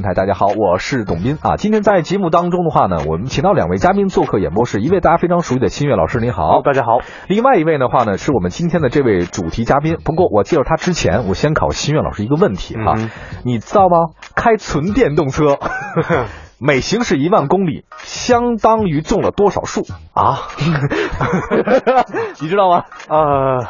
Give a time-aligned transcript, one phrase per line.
[0.00, 1.56] 台，大家好，我是董斌啊。
[1.56, 7.00] 今天在节目当中的话呢，我们请到两位嘉宾做客演播室，一位大家非常熟悉的新月老师，你好，大家好。
[7.26, 9.96] 另外一位的话呢，是我们今天的这位主题嘉宾。
[10.04, 12.94] 不过我介绍他之前，我先考新月老师一个问题哈，
[13.44, 14.10] 你知道吗？
[14.36, 15.58] 开纯电动车。
[16.60, 20.38] 每行驶一万公里，相当于种了多少树啊？
[22.40, 22.84] 你知道吗？
[23.08, 23.66] 呃，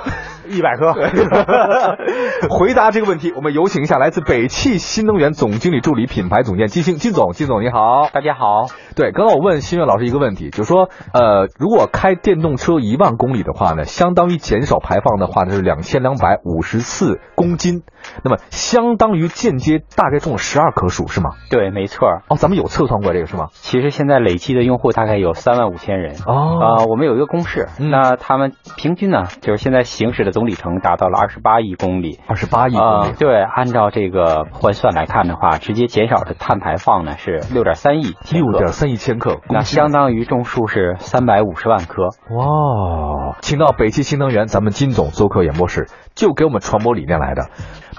[0.48, 0.94] 一百颗。
[2.48, 8.66] 回答这个问题，我们有请一下来自北汽新能源总经理助理品牌总监金星金总，金总你好，大家好。
[8.94, 17.82] 对，刚刚我问新月老师一个问题，就是说，呃，如果开电动车一万公里的话呢，相当于减少排放的话呢是两千两百五十四公斤，
[18.22, 21.30] 那么相当于间接大概种了十二棵树是吗？
[21.50, 22.08] 对，没错。
[22.28, 22.68] 哦，咱们有。
[22.68, 23.46] 测算过这个是吗？
[23.52, 26.60] 其实现在累计的用户大概有三万五千人哦。
[26.60, 32.20] 啊，我们有一个公式，那他们平均呢，就是现在行驶的总里程达到了二十八亿公里。
[32.28, 42.04] 二十八亿公里，对，按照这个换算来看的话，直接减少的碳排放呢是六点三亿，六点三亿千克，那相当于种树是三百五十万棵。
[42.30, 47.48] 哇，请到北汽新能源咱们金总做客演播室，就给我们传播理念来的。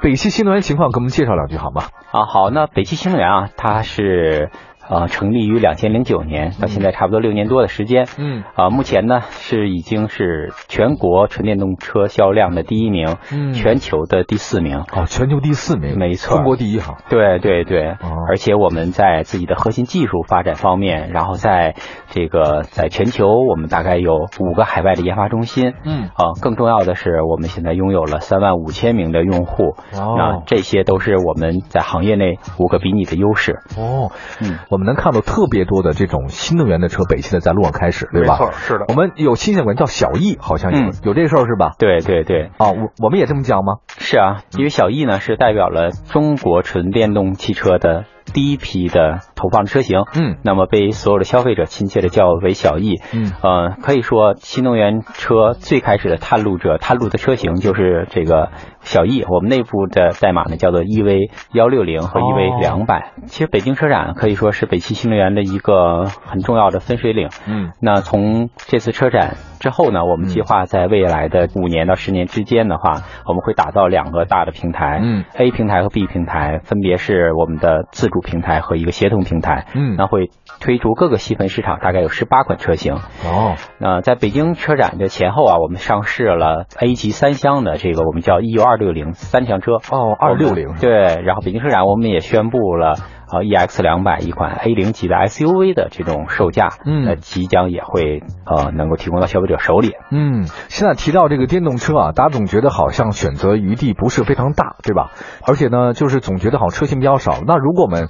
[0.02, 1.82] 北汽新能源情况，给我们介绍两句好吗？
[2.12, 4.50] 啊，好，那北汽新能源啊，它是。
[4.90, 8.08] 呃，成立于两千零九年，到现在差不多六年多的时间。
[8.18, 14.80] 嗯，啊，目前呢是已经是全国纯电动车销量的第一名，嗯，全球的第四名。
[14.92, 16.98] 哦，全球第四名，没错，中国第一哈。
[17.08, 21.76] 对对对，而且我们在自己的核心技术发展方面，然后在
[22.08, 25.76] 这个在全球，我们大概有五个海外的研发中心。
[25.86, 29.76] 嗯，啊，更重要的是，我们现在拥有了三万五千名的用户。
[29.94, 33.60] 哦，那这些都是我们在行业内无可比拟的优势。
[33.78, 34.10] 哦，
[34.42, 34.79] 嗯，我。
[34.80, 38.38] 我们能看到特别多的这种新能源的车，北汽的在路上开始，对吧？
[38.40, 38.86] 没错，是的。
[38.88, 41.74] 我们有新鲜闻叫小易，好像有有这事儿是吧？
[41.78, 42.46] 对对对。
[42.58, 43.80] 啊，我我们也这么讲吗？
[43.98, 48.06] 是啊，因为小易呢是代表了中国纯电动汽车的。
[48.30, 58.50] 第一批的投放车型，嗯，那么被所有的消费者亲切的叫为小易，嗯，呃，可以说新能源车最开始的探路者，探路的车型就是这个
[58.82, 59.24] 小易。
[59.24, 63.12] 我们内部的代码呢叫做 EV 幺六零和 EV 两百。
[63.28, 78.20] 其实北京车展可以说是北汽新能源的一个很重要的分水岭，嗯，那从这次车展之后呢，我们计划在未来的五年到十年之间的话，我们会打造两个大的平台，嗯，A 平台和 B 平台分别是我们的自主。
[78.30, 82.94] 平台和一个协同平台，嗯，那会推出各个细分市场，大概有十八款车型。
[83.26, 89.76] 哦，那在北京车展的前后啊，我们上市了 A 级三厢的这个我们叫 EU 二六零三厢车。
[89.90, 90.76] 哦，二六零。
[90.80, 92.96] 对，然后北京车展我们也宣布了。
[93.32, 99.94] 啊，EX 两百一款 A 零级的 SUV 的这种售价，嗯，那即将也会呃能够提供到消费者手里。
[100.12, 105.12] 嗯，现在提到这个电动车啊，大家总觉得好像选择余地不是非常大，对吧？
[105.46, 107.40] 而且呢，就是总觉得好像车型比较少。
[107.46, 108.10] 那如果我们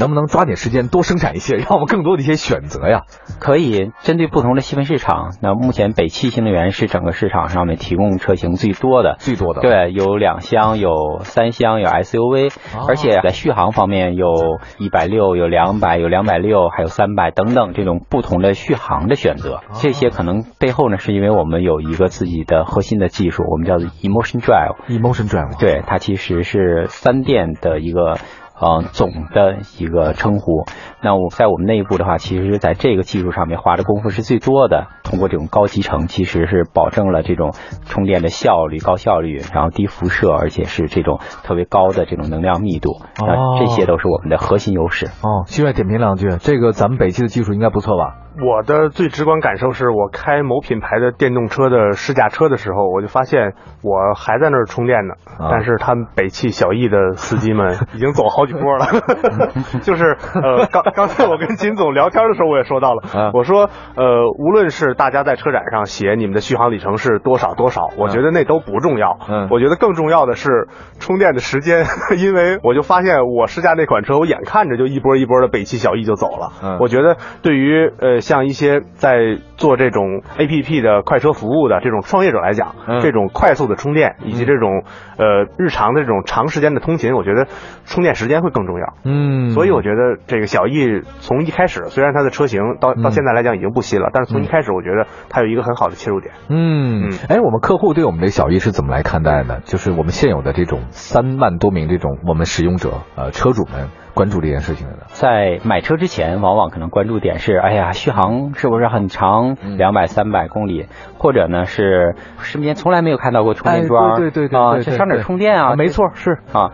[0.00, 3.02] 能不能抓紧时间多生产一些，让我们更多的一些选择呀？
[3.38, 5.34] 可以针对不同的细分市场。
[5.40, 9.60] 那目前北汽新能源是整个市场上面提供车型最多的，最多的。
[9.60, 12.52] 对，有两厢，有三厢，有 SUV，
[12.88, 14.58] 而且在续航方面有。
[14.78, 28.16] 一百六有两百有两百六还有三百等等这种不同的续航的选择，这些可能背后呢是因为我们有一个自己的核心的技术，我们叫做 Emotion Drive，Emotion Drive，对，它其实是三电的一个。
[28.60, 30.66] 呃，总的一个称呼。
[31.02, 34.88] 那我在我们内部的话，其实在这个技术上面花的功夫是最多的。
[35.02, 37.52] 通过这种高集成，其实是保证了这种
[37.86, 43.00] 充电的效率、高效率，然后低辐射，而且是这种特别高的这种能量密度。
[43.20, 45.06] 哦，这些都是我们的核心优势。
[45.06, 48.19] 哦，现在点评两句，这个咱们北汽的技术应该不错吧？
[48.38, 55.14] 我的最直观感受是我开某品牌的电动车的试驾车的时候，我就发现我还在那儿充电呢，
[55.50, 58.86] 但是他们北汽小易的司机们 已经走好几波了。
[59.82, 69.18] 就是呃，刚刚才我跟金总聊天的时候，我也说到了，我说呃，无论是大家在车展上写你们的续航里程是多少多少，我觉得那都不重要。
[69.28, 70.68] 嗯，我觉得更重要的是
[71.00, 71.84] 充电的时间，
[72.16, 76.52] 因为我就发现我试驾那款车，我眼看着就一波一波的北汽小易就走了。
[76.62, 78.19] 嗯，我觉得对于呃。
[78.20, 84.82] 像一些在做这种 A P P 的快车服务的这种创业者来讲，这种快速的充电以及这种
[85.18, 87.46] 呃日常的这种长时间的通勤，我觉得
[87.84, 88.94] 充电时间会更重要。
[89.04, 96.34] 嗯，所以我觉得这个小易从一开始，虽然它的车型到到现在来讲已经不新了，但是从一开始，我觉得它有一个很好的切入点。
[96.48, 99.60] 嗯，哎，我们客户对我们的小易是怎么来看待呢？
[99.64, 103.88] 就是我们现有的这种三万多名这种我们使用者呃车主们。
[104.14, 110.86] 关注这件事情的，在买车之前，往往可能关注点是：哎呀，续航是不是很长，两百、三百公里？
[111.18, 115.74] 或者呢，是身边从来没有看到过充电桩，对对对啊，这上哪充电啊？
[115.76, 116.72] 没错，是啊。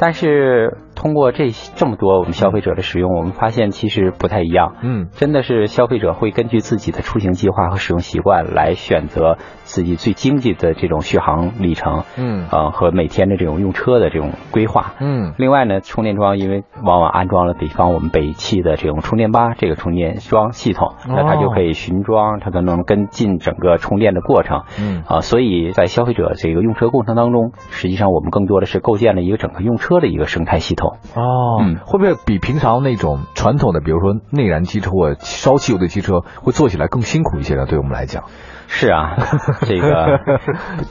[0.00, 4.74] 但是通过这这么多我们消费者的使用，我们发现其实不太一样。
[4.82, 12.02] 嗯，真的是消费者会根据自己的出行计划和使用习惯来选择自己最经济的这种续航里程。
[12.16, 14.94] 嗯，呃，和每天的这种用车的这种规划。
[14.98, 24.64] 嗯，另外呢，充电桩因为往往安装了，比方我们北汽的这种充电吧这个充电桩系统，那它就可以寻装，它可能跟进整个充电的过程。
[24.80, 30.87] 嗯，啊，所以在消费者这个用车过程当中，实际上我们更多的是构建了一个整个用车的一个生态系统。
[31.14, 37.66] 哦，嗯会不会比平常那种传统的，比如说内燃机车或烧汽油的汽车，会做起来更辛苦一些呢？
[37.66, 38.24] 对我们来讲，
[38.70, 39.16] 是啊，
[39.66, 40.20] 这个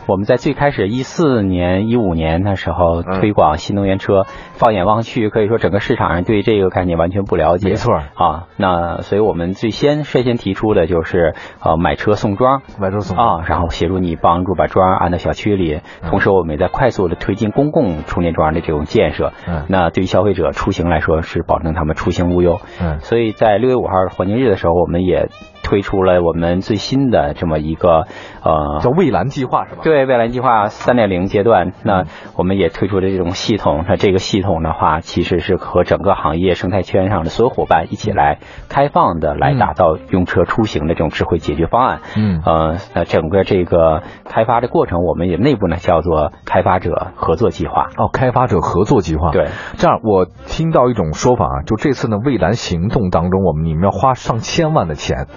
[0.08, 3.22] 我们在最开始一四年、一五年的时候嗯。
[3.22, 7.70] 推广新能源车，放眼望去，可以说整个市场上对这个概念完全不了解。
[7.70, 7.96] 没错。
[7.96, 16.10] 啊，那所以我们最先率先提出的就是呃买车送桩买车送啊，然后协助你帮助把桩安到小区里，嗯。
[16.10, 19.34] 同时我们也在快速的推进公共充电桩的这种建设。
[19.48, 19.66] 嗯。
[19.70, 22.60] 那对于消费者出行来说是保证他们出行无忧。
[22.82, 23.00] 嗯。
[23.02, 25.30] 所以在六月五号环境日的时候，我们也
[25.64, 28.08] 推出了我们最新的这么一个
[28.44, 32.06] 呃叫蔚蓝计划是吧？，对蔚蓝计划三点零阶段，那
[32.36, 33.86] 我们也推出了这种系统。
[33.88, 42.00] 那这个系统的话，其实是和整个行业生态圈上的所有伙伴一起来开放的来打造用车出行的这种智慧解决方案。
[42.16, 47.88] 嗯呃，那整个这个开发的过程，我们也内部呢叫做开发者合作计划。
[47.98, 49.32] 哦，开发者合作计划。
[49.32, 49.48] 对，
[49.78, 55.28] 这样我听到一种说法啊，就这次呢蔚蓝行动当中，我们你们要花上千万的钱。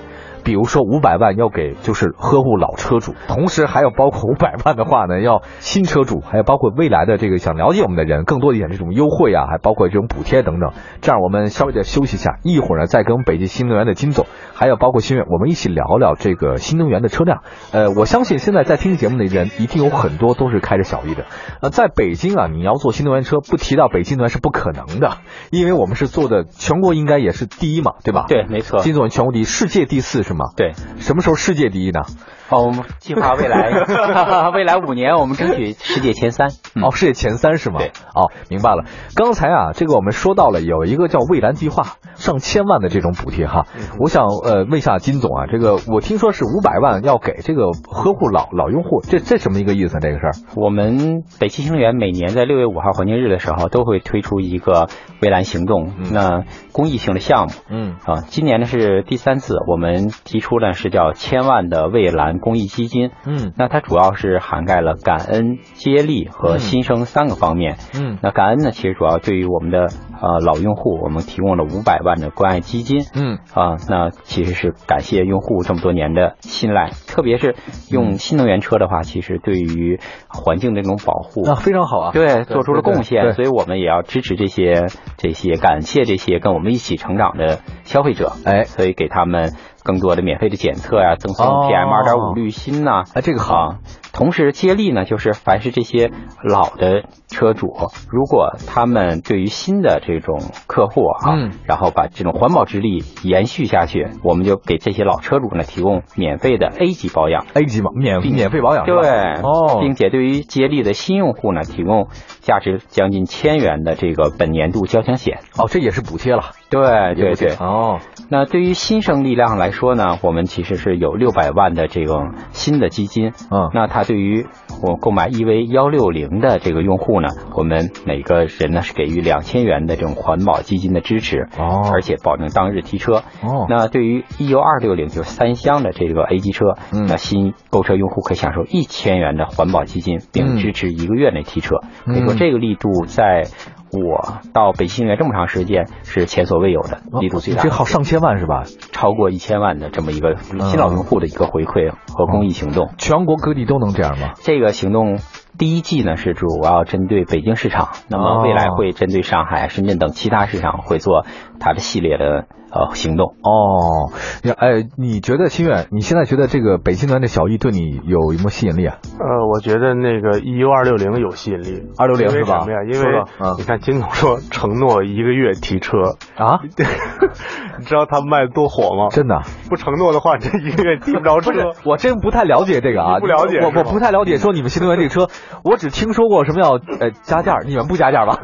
[0.43, 10.73] 比如说五百万要给就是呵护老车主，同时还有包括 五百万的话呢，要新车主，还有包括未来的这个想了解我们的人更多一点这种优惠啊，还包括这种补贴等等。
[11.01, 17.43] 这样我们稍微的休息一下，一会儿呢再跟北京新能源的金总，还有包括新月，我们一起聊聊这个新能源的车辆。
[17.73, 21.25] 呃，我相信现在在听节目的人一定有很多都是开着小 E 的。
[21.63, 25.19] 呃，在北京啊，你要做新能源车，不提到北京能源是不可能的，
[25.51, 28.81] 因为我们是做的全国应该也是第一嘛，对吧？，对，没错。
[28.81, 30.45] 金总全国第一，世界第四是吗？
[30.55, 32.03] 对，什么时候世界第一呢？
[32.51, 33.71] 哦，我们计划未来
[34.55, 36.49] 未来五年，我们争取世界前三。
[36.75, 37.79] 嗯哦，世界前三是吗？
[37.79, 38.85] 对，哦，明白了。
[39.15, 43.67] 刚才啊，这个我们说到了有一个叫蔚蓝计划，上千万的这种补贴哈。
[43.99, 49.99] 我想呃问一下金总啊，这个我听说是五百万要给这个呵护老老用户，这这什么一个意思？
[50.01, 50.33] 这个事儿？
[50.57, 54.89] 我们北汽新能源每年在六月五号黄金日的时候，都会推出一个
[55.21, 57.53] 蔚蓝行动，那公益性的项目。
[57.69, 63.11] 嗯啊，今年呢是第三次，我们提出呢是叫千万的蔚蓝公益基金。
[63.27, 63.53] 嗯。
[63.57, 67.77] 那它主要是涵盖了感恩、接力和新生三个方面。
[67.95, 68.19] 嗯。
[68.23, 69.89] 那感恩呢，其实主要对于我们的
[70.21, 73.05] 呃老用户，我们提供了五百万的关爱基金。
[73.15, 73.39] 嗯。
[73.55, 77.55] 啊，那其实是感谢用户这么多年的信赖，特别是
[77.91, 82.13] 用新能源车的话，其实对于环境的这种保护，啊，非常好啊。
[82.13, 84.87] 对做出了贡献，所以我们也要支持这些
[85.19, 88.65] 这些感谢这些跟我们一起成长的消费者，哎。
[88.71, 89.53] 所以给他们
[89.83, 93.77] 更多的免费的检测呀、赠送哦 PM 二点五滤芯呐、啊，这个好。
[94.11, 96.11] 啊，同时接力呢，就是凡是这些
[96.43, 97.69] 老的车主，
[98.11, 107.47] 如果他们对于新的这种客户啊，嗯然后把这种环保之力延续下去，我们就给这些老车主呢提供免费的 A 级保养。
[107.55, 112.09] A 级保，免并免费保养对，哦，并且对于接力的新用户呢，提供
[112.41, 115.39] 价值将近千元的这个本年度交强险。
[115.57, 116.43] 哦，这也是补贴了。
[116.71, 117.99] 对也对对，哦，
[118.29, 123.33] 那对于新生力量来说呢，我们其实是有六百万的这个新的基金。
[123.51, 124.47] 嗯那它对于
[124.83, 131.49] 我购买 EV 幺六零的这个用户呢，我们每个人呢是给予两千元的这种环保基金的支持。
[131.59, 133.23] 哦而且保证当日提车。
[133.43, 141.77] 哦那对于 EU 二六零就是三厢的这个 A 级车，嗯那新购车用户可以享受一千元的环保基金，嗯并支持一个月内提车。
[142.07, 143.45] 嗯可以说这个力度在
[143.93, 148.65] 我到北新能源这么长时间是前所未有的，力度最大的，这好上千万是吧？
[148.93, 152.91] 超过一千万的这么一个新老用户的一个回馈和公益行动。
[152.99, 154.35] 全国各地都能这样吗？
[154.43, 155.19] 这个行动
[155.61, 161.27] 第一季呢是主要针对北京市场，那哦么未来会针对上海、深圳等其他市场会做
[161.61, 163.35] 它的系列的呃行动。
[163.43, 164.11] 哦，
[164.43, 168.97] 呀，哎，你觉得心愿，你现在觉得这个北京团的小易对你有有没有吸引力啊？
[169.05, 171.83] 呃，我觉得那个 EU 二六零有吸引力。
[171.95, 172.79] 260因为是吧什么呀？
[172.91, 173.23] 因为
[173.59, 176.61] 你看金总说承诺一个月提车，啊，
[177.79, 179.09] 你知道他卖得多火吗？
[179.11, 181.51] 真的不承诺的话，这一个月提不着车。
[181.85, 184.39] 我真不太了解这个啊，不了解我我不太了解。
[184.39, 185.31] 说你们新能源这个车，
[185.65, 188.39] 我只听说过什么要呃加价，你们不加价吧？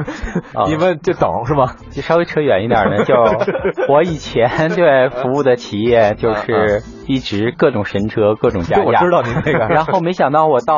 [0.54, 1.72] 啊你们就等是吗？
[1.90, 3.14] 就稍微扯远一点呢，就
[3.92, 8.84] 我以前对服务的企业就是一直各种神车， 各种加价。
[8.84, 9.66] 我知道您那个。
[9.72, 10.76] 然后没想到我到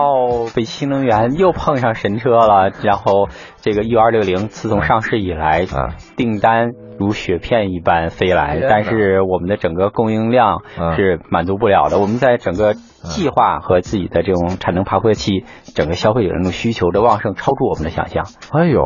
[0.55, 3.29] 北汽新能源 又碰上神车了，然后
[3.61, 5.67] 这个 U 二六零自从上市以来，
[6.17, 10.63] 订单如雪片一般飞来，但是我们的整个供应量
[10.97, 11.99] 是满足不了的。
[11.99, 15.45] 我们在整个计划和自己的这种产能爬坡期，
[15.75, 18.25] 整个消费者那种需求的旺盛超出我们的想象。
[18.53, 18.83] 哎呦，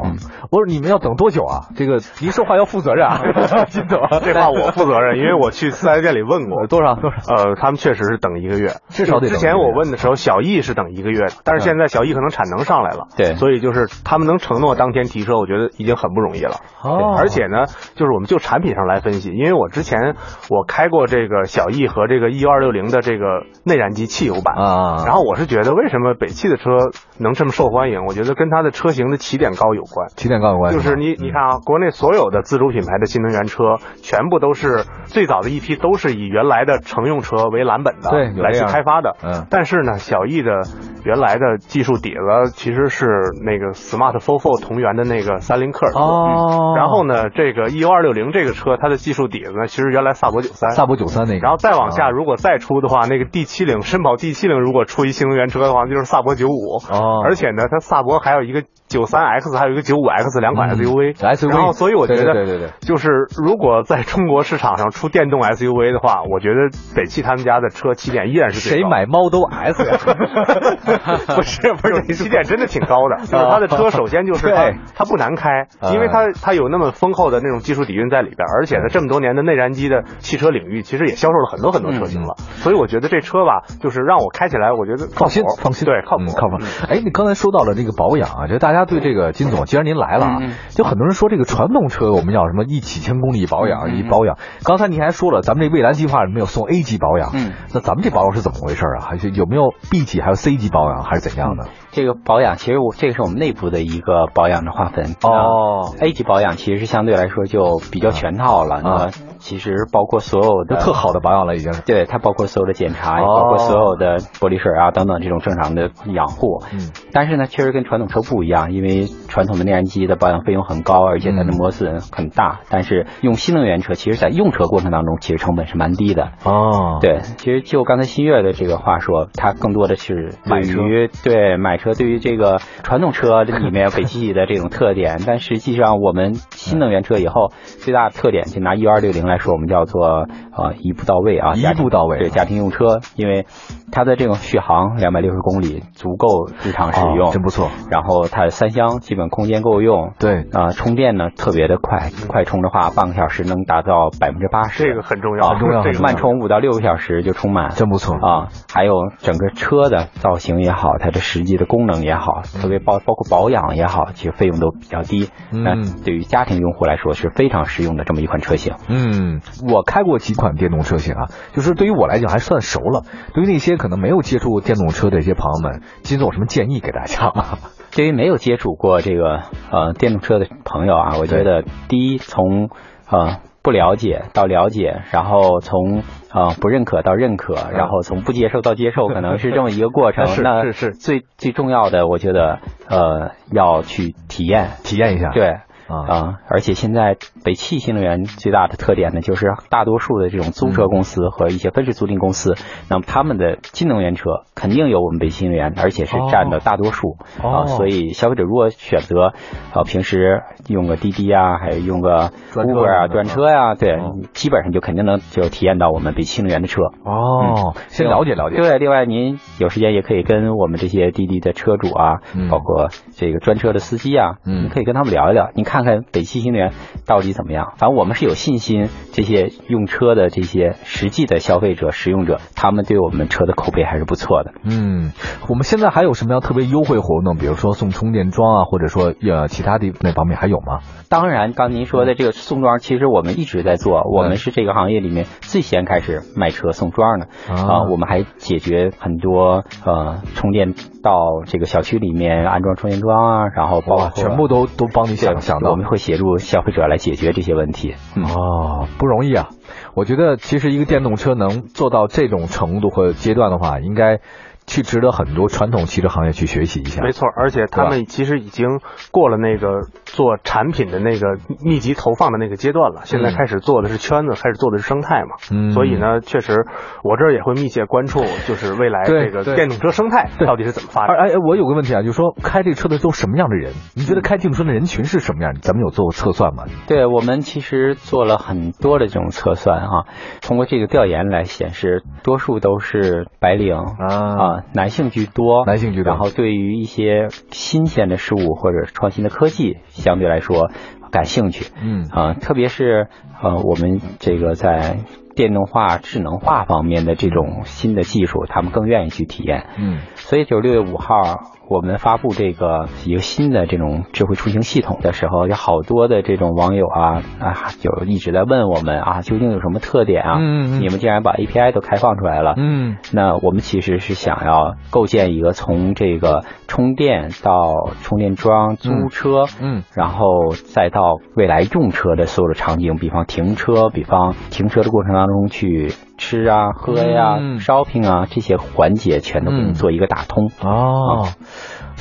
[0.51, 1.69] 我说你们要等多久啊？
[1.75, 3.21] 这个您说话要负责任啊，
[3.69, 7.32] 金总，这话我负责任，因为我去四 S 店里问过，多少多少？
[7.35, 9.29] 呃，他们确实是等一个月，至少得。
[9.29, 16.57] 之前我问的时候，小易是等一个月的，但是现在小易可能产能上来了，对，所以就是他们能承诺当天提车，我觉得已经很不容易了。
[16.83, 20.17] 哦，而且呢，就是我们就产品上来分析，因为我之前
[20.51, 23.25] 我开过这个小易和这个 E 二六零的这个
[23.65, 26.71] 内燃机汽油版啊，然后我是觉得为什么北汽的车
[27.19, 28.05] 能这么受欢迎？
[28.05, 30.73] 我觉得跟它的车型的起点高有关，起点高有关。
[30.73, 39.17] 就是你你看啊，国内所有的自主品牌的新能源车，全部都是最早的一批都是以原来的乘用车为蓝本的，对，来去开发的。
[39.25, 40.61] 嗯，但是呢，小易的
[41.05, 43.07] 原来的技术底子其实是
[43.43, 51.39] 那个 Smart f o f o 同源的那个三菱克尔哦，然后呢，这个 E U 二六零这个车它的技术底子呢，其实原来萨博九三，萨博九三那个。
[51.39, 69.97] 然后再往下，如果再出的话，那个 D 七零绅宝 D 七零如果出一新能源车的话，就是萨博九五哦，而且呢，它萨博还有一个九三 X，还有一个九五 X 两款 SUV，SUV，然后所以我觉得，对对对，就是如果在中国市场上出电动 SUV 的话，我觉得北汽他们家的车起点依然是谁买 Model S 呀？
[71.35, 73.25] 不是不是，起点真的挺高的。
[73.27, 82.35] 就是它的车，首先就是它它不难开，因为它它有那么丰厚的那种技术底蕴在里边，而且呢，这么多年的内燃机的汽车领域，其实也销售了很多很多车型了。
[82.39, 86.25] 所以我觉得这车吧，就是让我开起来，我觉得放心放心，对，靠谱。
[86.37, 86.59] 靠谱。
[86.89, 90.39] 哎，你刚才说到了这个保养啊，就大家对这个金总，既然您来了啊，
[90.71, 94.37] 就很多人说这个传统车我们要什么一几千公里保养一保养。
[94.65, 99.05] 刚才您还说了，咱们这蔚蓝计划里面有送 A 级保养，嗯，那咱们这保养是怎么回事啊？
[99.05, 101.69] 还是有没有 B 级还有 C 级保养还是怎样的？
[101.91, 105.93] 这个保养其实我这个是我们内部的一个保养的划分哦。
[106.01, 111.83] A 级保养其实是相对来说就比较全套了，那其实包括所有的特好的保养了已经是。
[111.83, 116.63] 对，它包括所有的检查，也包括所有的玻璃水啊等等这种正常的养护。
[116.73, 116.91] 嗯。
[117.13, 122.61] 但是呢，确实跟传统车不一样，因为传统的内燃机的保养费用很高，而且它的磨损很大。
[122.69, 126.33] 但是用新能源车，其实在用车过程当中，其实成本是蛮低的。
[126.45, 126.99] 哦。
[127.01, 130.81] 对，其实就刚才新月的这个话说，它更多的是买车，
[131.23, 140.27] 对买车对于这个传统车里面北汽的这种特点，但实际上我们新能源车以后最大的特点，就拿 U 二六零来说，我们叫做
[140.57, 143.47] 呃一步到位啊，一步到位，对家庭用车，因为
[143.93, 147.71] 它的这种续航两百六十公里足够日常使用，真不错。
[147.91, 158.49] 然后它的三厢基本空间够用，对啊，充电呢特别的快，快充的话半个小时能达到百分之八十，这个很重要，很重要，慢充五到六个小时就充满，真不错啊。
[158.73, 165.29] 还有整个车的造型也好，它的实际的功能也好，特别包包括保养也好，其实费用都比较低。
[165.53, 168.75] 嗯，对于家庭用户来说是非常实用的这么一款车型。
[168.89, 173.03] 嗯，我开过几款电动车型啊，就是对于我来讲还算熟了。
[173.35, 177.59] 对于那些可能没有接触电动车的一些朋友们，金总有什么建议给大家吗？
[177.91, 179.41] 对于没有接触过这个
[179.73, 182.71] 呃电动车的朋友啊，我觉得第一从
[183.11, 183.39] 呃。
[183.65, 190.27] 不了解到了解，然后从啊不认可到认可，然后从不接受到接受，可能是这么一个过程。
[190.35, 192.59] 是是是，最最重要的，我觉得
[192.89, 195.31] 呃要去体验体验一下。
[195.31, 195.59] 对。
[195.89, 202.55] 啊，而且现在北汽新能源最大的特点呢，就是大多数的这种租车公司和一些分时租赁公司，
[202.89, 207.67] 那么他们的新能源车肯定有我们北汽新能源，而且是占的大多数啊。
[207.67, 209.33] 所以消费者如果选择
[209.75, 213.99] 啊平时用个滴滴啊，还有用个 Uber 啊专车呀，对，
[214.33, 216.83] 基本上就肯定能就体验到我们北汽新能源的车。
[217.05, 218.57] 哦，先了解了解。
[218.57, 222.21] 对，另外您有时间也可以跟我们这些滴滴的车主啊，
[222.51, 225.72] 包括这个专车的司机啊，嗯，你可以跟他们聊一聊，您看。
[225.73, 226.73] 看看北汽新能源
[227.07, 227.73] 到底怎么样？
[227.79, 234.53] 反正我们是有信心，这些用车的这些实际的消费者、使用者，他们对我们车的口碑还是不错的。
[234.65, 235.13] 嗯，
[235.49, 237.39] 我们现在还有什么样特别优惠活动？
[237.39, 240.81] 比如说送充电桩啊，或者说呃其他的那方面还有吗？
[241.09, 244.03] 当然，刚您说的这个送桩，其实我们一直在做。
[244.15, 247.89] 我们是这个行业里面最先开始卖车送桩的啊。
[247.91, 255.71] 我们还解决很多呃充电到这个小区里面安装充电桩啊，然后包括全部都都帮你想想到。
[255.71, 257.95] 我们会协助消费者来解决这些问题。
[258.17, 259.49] 哦，不容易啊！
[259.95, 264.21] 我觉得其实一个电动车能做到这种程度和阶段的话，应该
[264.67, 267.03] 去值得很多传统汽车行业去学习一下。
[267.03, 275.37] 没错，而且他们其实已经过了那个做产品的那个密集投放的那个阶段了，现在开始做的是圈子，开始做的是生态嘛。
[275.51, 275.73] 嗯。
[275.73, 276.65] 所以呢，确实
[277.03, 281.17] 我这儿也会密切关注， 就是未来这个电动车生态到底是怎么发展。
[281.17, 283.73] 哎哎，我有个问题啊，就是说开这个车的都什么样的人？
[283.95, 285.55] 你觉得开电动车的人群是什么样？
[285.61, 286.65] 咱们有做过测算吗？
[286.87, 290.05] 对我们其实做了很多的这种测算啊，
[290.41, 296.13] 通过这个调研来显示，多数都是白领啊，男性居多，男性居多。
[296.13, 300.71] 然后对于一些新鲜的事物或者创新的科技，相对来说
[301.11, 301.73] 感兴趣。
[301.81, 303.09] 嗯啊，特别是
[303.43, 304.99] 呃，我们这个在
[305.35, 309.67] 电动化、智能化方面的这种新的技术，他们更愿意去体验。
[309.79, 311.23] 嗯，所以就是六月五号。
[311.69, 320.37] 我们发布这个一个新的这种智慧出行系统的时候，有好多的这种网友啊啊，就一直在问我们啊，究竟有什么特点啊？
[320.39, 322.53] 嗯你们竟然把 API 都开放出来了。
[322.59, 322.99] 嗯。
[323.13, 335.93] 那我们其实是想要构建一个从这个充电到充电桩、租车，嗯，然后再到未来用车的所有的场景，比方停车，比方停车的过程当中去。
[336.19, 341.27] 吃啊，喝呀，shopping 啊，这些环节全都给你做一个打通哦。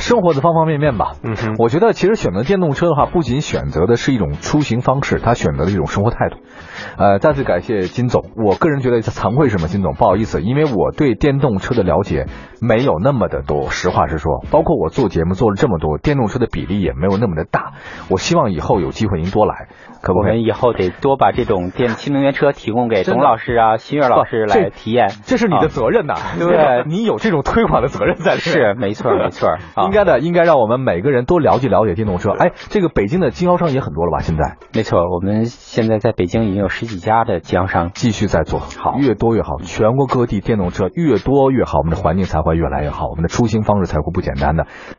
[0.01, 1.13] 生活的方方面面吧。
[1.23, 6.37] 嗯哼，我觉得其实选择电动车的话，不仅选择的是一种出行方式，他选择的一种生活态度。
[6.97, 8.25] 呃，再次感谢金总。
[8.35, 12.25] 我个人觉得惭愧什么，金总不好意思，因为我对电动车的了解
[12.61, 13.69] 没有那么的多。
[13.69, 17.73] 实话实说，包括我做节目做了这么多，电动车的比例也没有那么的大。
[18.09, 19.67] 我希望以后有机会您多来。
[20.01, 28.31] 可我们以后得多把这种电新能源车提供给董老师啊、新月老师来体验，这是你的责任呐，对， 你有这种推广的责任在。
[28.37, 29.47] 是，没错，没错，
[29.91, 32.31] 应该的，应该让我们每个人都了解了解电动车。
[32.31, 34.19] 哎，这个北京的经销商也很多了吧？
[34.19, 34.55] 现在？
[34.73, 39.57] 没错，我们现在在北京已经有十几家的经销商，继续在做好，越多越好。
[39.61, 44.65] 全国各地电动车越多越好，我们的环境才会越来越好，我们的出行方式才会不简单的。